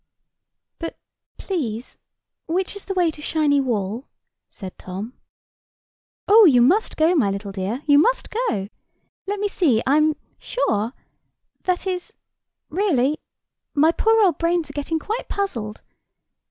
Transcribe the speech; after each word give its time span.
"But, 0.79 0.97
please, 1.37 1.99
which 2.47 2.75
is 2.75 2.85
the 2.85 2.95
way 2.95 3.11
to 3.11 3.21
Shiny 3.21 3.61
Wall?" 3.61 4.07
said 4.49 4.75
Tom. 4.79 5.13
"Oh, 6.27 6.45
you 6.45 6.59
must 6.59 6.97
go, 6.97 7.13
my 7.13 7.29
little 7.29 7.51
dear—you 7.51 7.99
must 7.99 8.31
go. 8.31 8.67
Let 9.27 9.39
me 9.39 9.47
see—I 9.47 9.97
am 9.97 10.15
sure—that 10.39 11.85
is—really, 11.85 13.19
my 13.75 13.91
poor 13.91 14.23
old 14.23 14.39
brains 14.39 14.71
are 14.71 14.73
getting 14.73 14.97
quite 14.97 15.29
puzzled. 15.29 15.83